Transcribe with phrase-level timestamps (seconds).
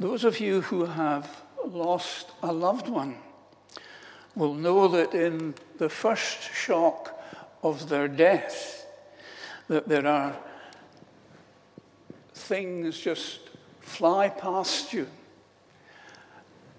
[0.00, 3.18] Those of you who have lost a loved one
[4.34, 7.22] will know that in the first shock
[7.62, 8.86] of their death,
[9.68, 10.34] that there are
[12.32, 13.40] things just
[13.82, 15.06] fly past you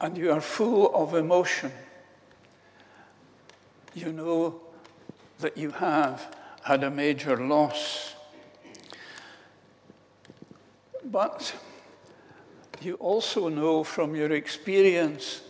[0.00, 1.70] and you are full of emotion.
[3.94, 4.58] You know
[5.40, 8.14] that you have had a major loss.
[11.04, 11.54] But
[12.84, 15.42] you also know from your experience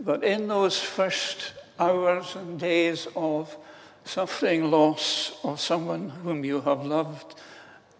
[0.00, 3.56] that in those first hours and days of
[4.04, 7.34] suffering loss of someone whom you have loved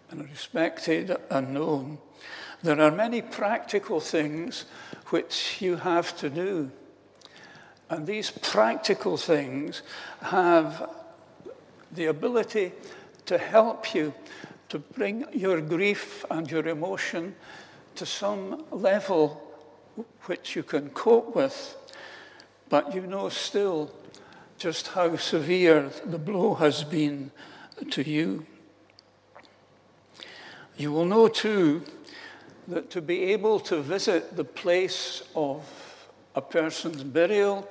[0.09, 1.97] and respected and known,
[2.63, 4.65] there are many practical things
[5.07, 6.71] which you have to do.
[7.89, 9.81] And these practical things
[10.21, 10.89] have
[11.91, 12.71] the ability
[13.25, 14.13] to help you
[14.69, 17.35] to bring your grief and your emotion
[17.95, 19.41] to some level
[20.25, 21.75] which you can cope with,
[22.69, 23.91] but you know still
[24.57, 27.31] just how severe the blow has been
[27.89, 28.45] to you.
[30.77, 31.83] You will know too
[32.67, 35.63] that to be able to visit the place of
[36.35, 37.67] a person's burial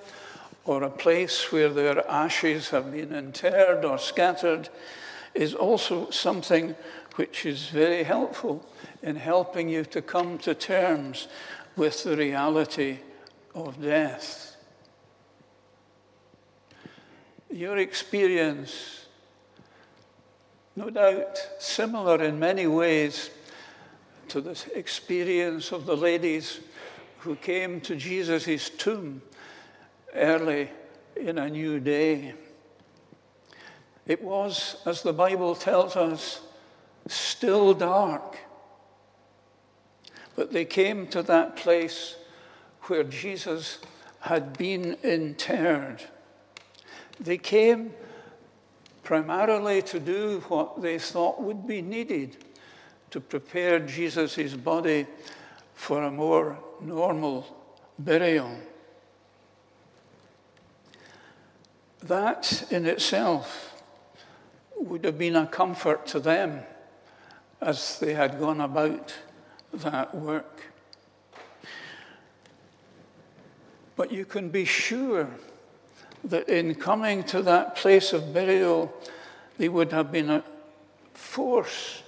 [0.64, 4.68] or a place where their ashes have been interred or scattered
[5.34, 6.74] is also something
[7.16, 8.66] which is very helpful
[9.02, 11.28] in helping you to come to terms
[11.76, 12.98] with the reality
[13.54, 14.56] of death.
[17.50, 19.06] Your experience,
[20.76, 23.30] no doubt similar in many ways
[24.28, 26.60] to the experience of the ladies
[27.18, 29.20] who came to Jesus' tomb
[30.14, 30.70] early
[31.16, 32.34] in a new day.
[34.06, 36.40] It was, as the Bible tells us,
[37.12, 38.38] still dark.
[40.36, 42.16] But they came to that place
[42.82, 43.78] where Jesus
[44.20, 46.02] had been interred.
[47.18, 47.92] They came
[49.02, 52.36] primarily to do what they thought would be needed
[53.10, 55.06] to prepare Jesus' body
[55.74, 57.44] for a more normal
[57.98, 58.56] burial.
[62.02, 63.82] That in itself
[64.76, 66.62] would have been a comfort to them
[67.60, 69.14] as they had gone about
[69.72, 70.62] that work.
[73.96, 75.28] But you can be sure
[76.24, 78.92] that in coming to that place of burial,
[79.58, 80.42] they would have been uh,
[81.12, 82.02] forced,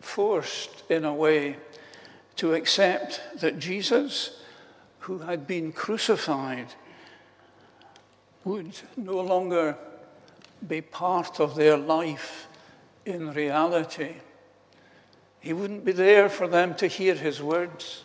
[0.00, 1.56] forced in a way,
[2.36, 4.40] to accept that Jesus,
[5.00, 6.68] who had been crucified,
[8.44, 9.76] would no longer
[10.66, 12.46] be part of their life
[13.04, 14.14] in reality.
[15.40, 18.04] He wouldn't be there for them to hear his words.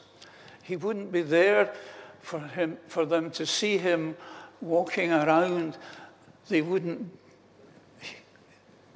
[0.63, 1.73] He wouldn't be there
[2.21, 4.17] for, him, for them to see him
[4.59, 5.77] walking around.
[6.49, 7.09] They wouldn't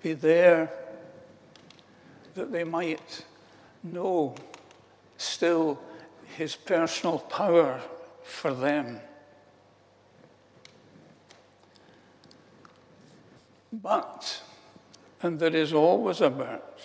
[0.02, 0.72] be there
[2.34, 3.26] that they might
[3.84, 4.36] know
[5.18, 5.80] still
[6.36, 7.80] his personal power
[8.24, 9.00] for them.
[13.72, 14.41] But,
[15.22, 16.80] and there is always a but,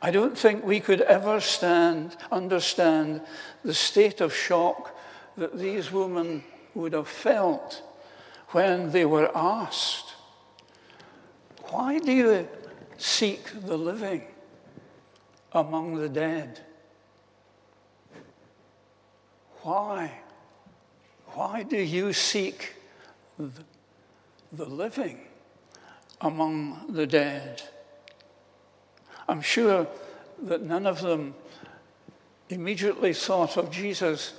[0.00, 3.20] I don't think we could ever stand, understand
[3.64, 4.96] the state of shock
[5.36, 6.42] that these women
[6.74, 7.82] would have felt
[8.48, 10.14] when they were asked,
[11.70, 12.48] Why do you
[12.98, 14.24] seek the living
[15.52, 16.60] among the dead?
[19.62, 20.20] Why?
[21.28, 22.74] Why do you seek
[23.38, 25.20] the living
[26.22, 27.62] among the dead?
[29.28, 29.86] I'm sure
[30.42, 31.34] that none of them
[32.48, 34.34] immediately thought of Jesus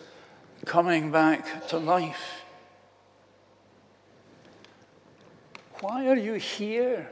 [0.66, 2.44] coming back to life.
[5.81, 7.11] Why are you here?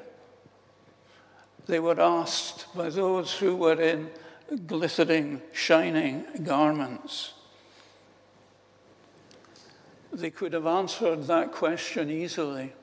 [1.66, 4.10] They were asked by those who were in
[4.68, 7.34] glittering, shining garments.
[10.14, 12.74] They could have answered that question easily,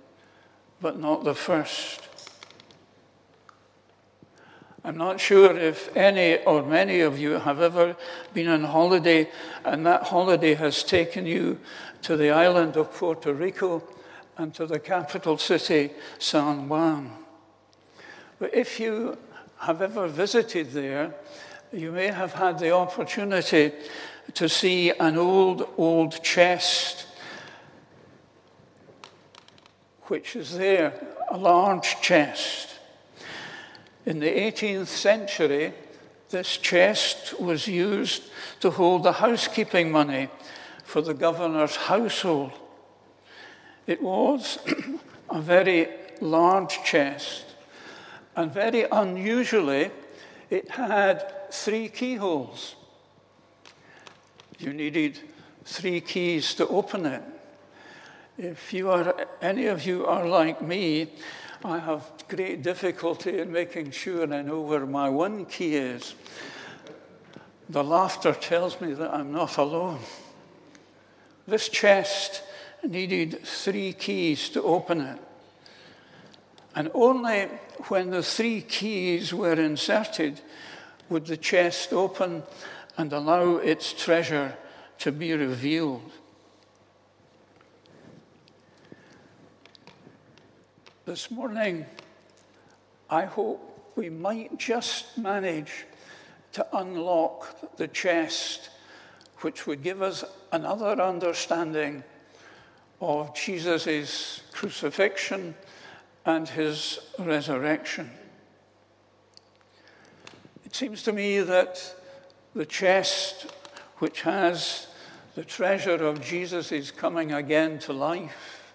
[0.81, 2.09] but not the first.
[4.85, 7.97] I'm not sure if any or many of you have ever
[8.33, 9.29] been on holiday
[9.65, 11.59] and that holiday has taken you
[12.03, 13.83] to the island of Puerto Rico
[14.39, 17.11] and to the capital city, San Juan.
[18.39, 19.19] But if you
[19.59, 21.15] have ever visited there,
[21.73, 23.73] you may have had the opportunity
[24.35, 27.08] to see an old, old chest
[30.09, 30.93] which is there,
[31.31, 32.69] a large chest
[34.09, 35.75] in the 18th century,
[36.31, 38.23] This chest was used
[38.61, 40.29] to hold the housekeeping money
[40.85, 42.53] for the governor's household.
[43.87, 44.59] It was
[45.31, 45.89] a very
[46.23, 47.45] large chest,
[48.35, 49.91] and very unusually,
[50.49, 52.77] it had three keyholes.
[54.59, 55.19] You needed
[55.65, 57.23] three keys to open it.
[58.39, 61.09] If you are, any of you are like me,
[61.65, 66.15] I have great difficulty in making sure I know where my one key is.
[67.69, 69.99] The laughter tells me that I'm not alone.
[71.49, 72.45] This chest
[72.85, 75.19] needed three keys to open it.
[76.77, 77.47] And only
[77.89, 80.41] when the three keys were inserted
[81.09, 82.45] would the chest open
[82.97, 84.57] and allow its treasure
[84.99, 86.13] to be revealed.
[91.09, 91.87] This morning,
[93.09, 95.87] I hope we might just manage
[96.53, 98.69] to unlock the chest,
[99.39, 100.23] which would give us
[100.53, 102.05] another understanding
[103.01, 105.55] of Jesus' crucifixion
[106.27, 108.11] and his resurrection.
[110.67, 111.83] It seems to me that
[112.55, 113.51] the chest,
[113.97, 114.89] which has
[115.37, 118.75] the treasure of Jesus' coming again to life,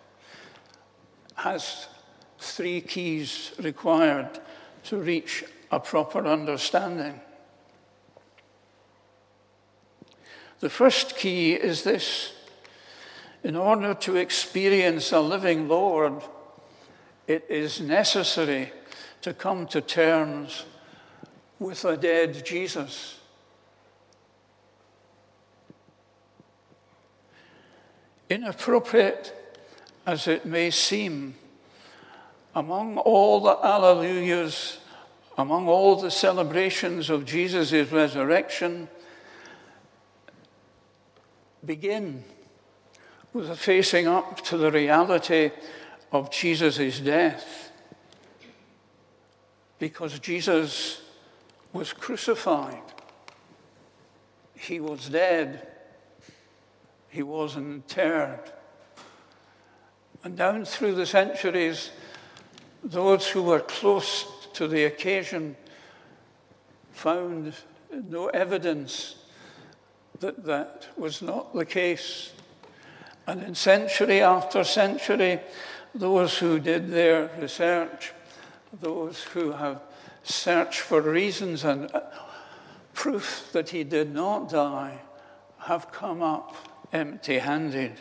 [1.35, 1.89] has
[2.44, 4.40] three keys required
[4.84, 7.19] to reach a proper understanding.
[10.60, 12.34] The first key is this
[13.44, 16.24] in order to experience a living Lord,
[17.28, 18.72] it is necessary
[19.22, 20.66] to come to terms
[21.60, 23.19] with a dead Jesus.
[28.30, 29.34] Inappropriate
[30.06, 31.36] as it may seem,
[32.56, 34.78] among all the alleluias,
[35.38, 38.88] among all the celebrations of Jesus' resurrection,
[41.66, 42.24] begin
[43.32, 45.52] with a facing up to the reality
[46.12, 47.72] of Jesus' death.
[49.80, 51.02] Because Jesus
[51.74, 52.84] was crucified,
[54.56, 55.68] he was dead,
[57.10, 58.52] he was interred.
[60.24, 61.90] And down through the centuries,
[62.83, 65.56] those who were close to the occasion
[66.91, 67.53] found
[68.09, 69.15] no evidence
[70.19, 72.31] that that was not the case.
[73.25, 75.39] And in century after century,
[75.95, 78.12] those who did their research,
[78.81, 79.81] those who have
[80.24, 82.01] searched for reasons and uh,
[82.94, 85.00] proof that he did not die,
[85.59, 86.56] have come up
[86.91, 87.94] empty handed.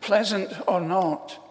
[0.00, 1.45] Pleasant or not,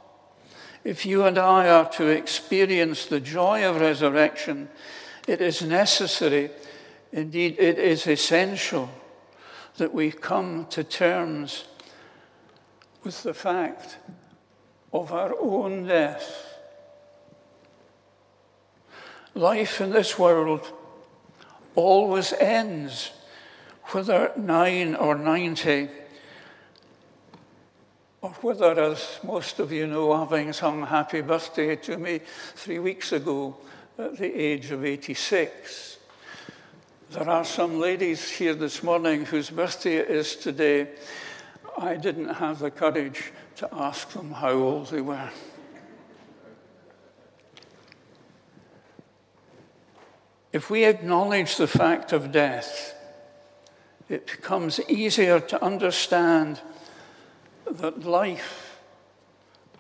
[0.86, 4.70] if you and I are to experience the joy of resurrection,
[5.28, 6.52] it is necessary,
[7.12, 8.92] indeed, it is essential
[9.78, 11.66] that we come to terms
[13.04, 13.98] with the fact
[14.94, 16.54] of our own death.
[19.34, 20.72] Life in this world
[21.74, 23.10] always ends,
[23.86, 25.90] whether nine or ninety
[28.30, 32.22] whether, as most of you know, having sung happy birthday to me
[32.56, 33.58] three weeks ago
[33.98, 35.98] at the age of 86.
[37.12, 40.88] There are some ladies here this morning whose birthday is today.
[41.78, 45.30] I didn't have the courage to ask them how old they were.
[50.52, 52.96] If we acknowledge the fact of death,
[54.10, 56.62] it becomes easier to understand
[57.70, 58.80] that life,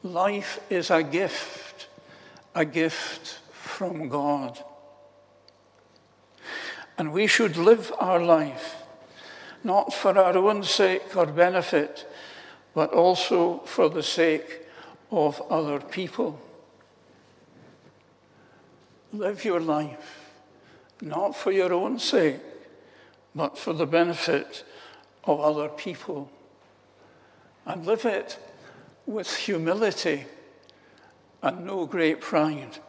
[0.03, 1.87] life is a gift,
[2.53, 4.59] a gift from God.
[6.97, 8.83] And we should live our life
[9.63, 12.07] not for our own sake or benefit,
[12.73, 14.61] but also for the sake
[15.11, 16.39] of other people.
[19.11, 20.25] Live your life
[21.01, 22.39] not for your own sake,
[23.33, 24.63] but for the benefit
[25.25, 26.29] of other people
[27.65, 28.37] and live it
[29.05, 30.25] with humility
[31.41, 32.79] and no great pride.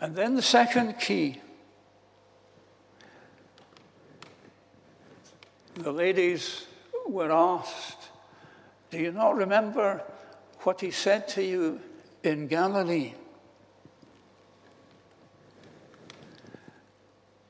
[0.00, 1.40] And then the second key
[5.82, 6.66] the ladies
[7.06, 8.08] were asked,
[8.90, 10.02] Do you not remember
[10.60, 11.80] what he said to you
[12.22, 13.14] in Galilee?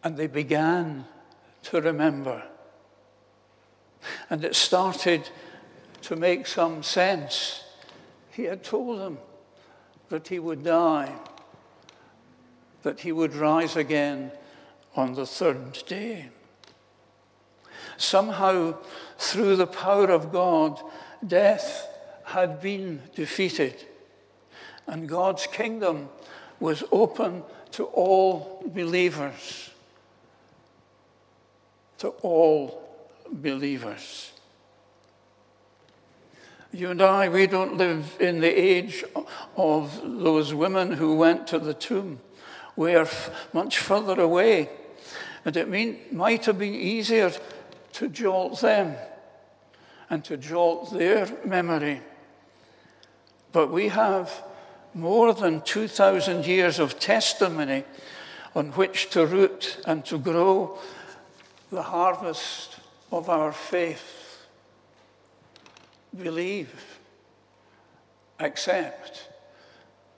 [0.02, 1.04] And they began
[1.64, 2.42] to remember.
[4.30, 5.28] And it started
[6.02, 7.64] to make some sense.
[8.30, 9.18] He had told them
[10.08, 11.12] that he would die,
[12.82, 14.30] that he would rise again
[14.96, 16.28] on the third day.
[17.96, 18.78] Somehow,
[19.18, 20.80] through the power of God,
[21.26, 21.86] death
[22.24, 23.74] had been defeated,
[24.86, 26.08] and God's kingdom
[26.60, 29.70] was open to all believers.
[31.98, 32.89] To all
[33.32, 34.32] believers.
[36.72, 39.04] You and I, we don't live in the age
[39.56, 42.20] of those women who went to the tomb.
[42.76, 43.08] We are
[43.52, 44.70] much further away.
[45.44, 47.32] And it mean, might have been easier
[47.94, 48.94] to jolt them
[50.08, 52.00] and to jolt their memory.
[53.52, 54.44] But we have
[54.94, 57.84] more than 2,000 years of testimony
[58.54, 60.78] on which to root and to grow
[61.70, 62.79] the harvest
[63.10, 64.46] of our faith.
[66.16, 66.98] Believe,
[68.38, 69.28] accept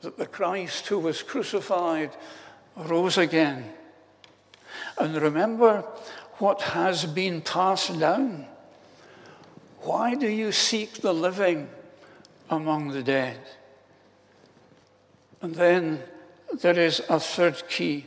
[0.00, 2.10] that the Christ who was crucified
[2.76, 3.72] rose again.
[4.98, 5.84] And remember
[6.38, 8.46] what has been passed down.
[9.80, 11.68] Why do you seek the living
[12.48, 13.38] among the dead?
[15.40, 16.02] And then
[16.60, 18.06] there is a third key.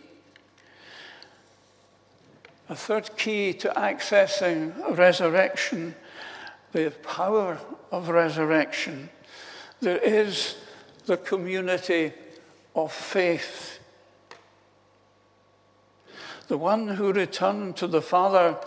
[2.67, 5.95] A third key to accessing resurrection,
[6.71, 7.59] the power
[7.91, 9.09] of resurrection.
[9.81, 10.55] There is
[11.05, 12.13] the community
[12.75, 13.79] of faith.
[16.47, 18.57] The one who returned to the Father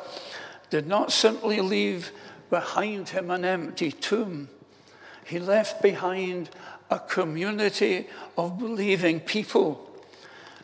[0.70, 2.12] did not simply leave
[2.50, 4.48] behind him an empty tomb,
[5.24, 6.48] he left behind
[6.90, 9.86] a community of believing people,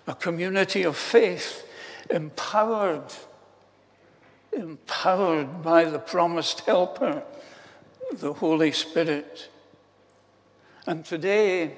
[0.06, 1.68] a community of faith,
[2.10, 3.12] empowered,
[4.52, 7.22] empowered by the promised helper,
[8.12, 9.48] the Holy Spirit.
[10.86, 11.74] And today,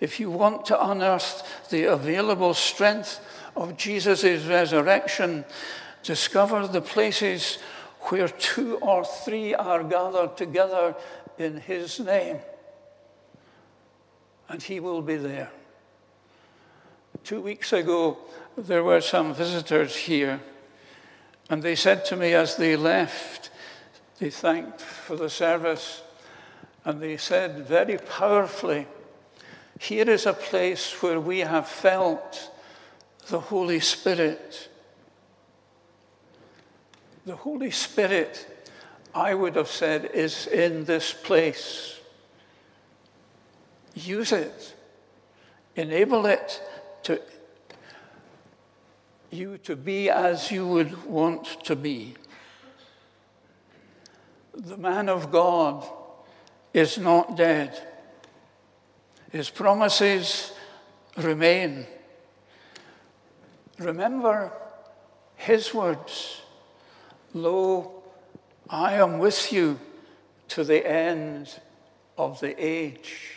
[0.00, 3.20] if you want to unearth the available strength
[3.54, 5.44] of Jesus' resurrection,
[6.02, 7.58] discover the places
[8.08, 10.94] where two or three are gathered together
[11.38, 12.38] in his name
[14.48, 15.50] and he will be there.
[17.24, 18.18] Two weeks ago,
[18.56, 20.40] there were some visitors here,
[21.50, 23.50] and they said to me as they left,
[24.18, 26.02] they thanked for the service,
[26.84, 28.86] and they said very powerfully,
[29.78, 32.50] Here is a place where we have felt
[33.28, 34.70] the Holy Spirit.
[37.26, 38.70] The Holy Spirit,
[39.14, 41.98] I would have said, is in this place.
[43.94, 44.74] Use it.
[45.74, 46.62] Enable it
[47.02, 47.20] to
[49.30, 52.14] you to be as you would want to be.
[54.54, 55.86] The man of God
[56.72, 57.80] is not dead.
[59.30, 60.52] His promises
[61.16, 61.86] remain.
[63.78, 64.52] Remember
[65.36, 66.42] his words
[67.34, 68.02] Lo,
[68.70, 69.78] I am with you
[70.48, 71.60] to the end
[72.16, 73.36] of the age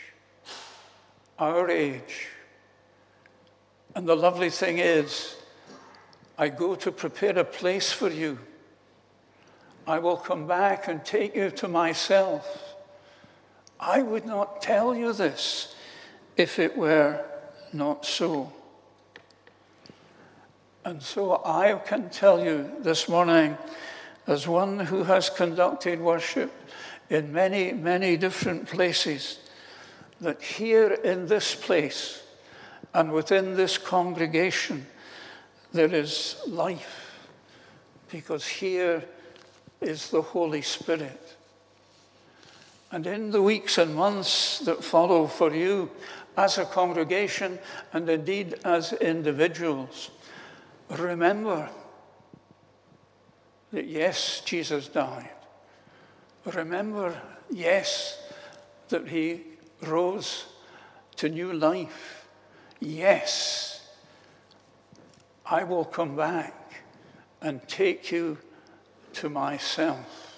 [1.39, 2.27] our age.
[3.95, 5.35] And the lovely thing is,
[6.39, 8.39] I go to prepare a place for you.
[9.85, 12.75] I will come back and take you to myself.
[13.77, 15.75] I would not tell you this
[16.37, 17.25] if it were
[17.73, 18.53] not so.
[20.85, 23.57] And so I can tell you this morning,
[24.25, 26.53] as one who has conducted worship
[27.09, 29.39] in many, many different places,
[30.21, 32.23] that here in this place
[32.93, 34.85] and within this congregation
[35.71, 37.27] there is life
[38.11, 39.03] because here
[39.81, 41.35] is the Holy Spirit.
[42.91, 45.91] And in the weeks and months that follow for you
[46.35, 47.59] as a congregation
[47.93, 50.09] and indeed as individuals,
[50.89, 51.69] remember
[53.71, 55.29] that yes, Jesus died.
[56.45, 57.15] Remember,
[57.51, 58.19] yes,
[58.89, 59.41] that he
[59.83, 60.45] rose
[61.17, 62.27] to new life.
[62.79, 63.78] Yes,
[65.51, 66.83] I will come back
[67.41, 68.37] and take you
[69.13, 70.28] to myself.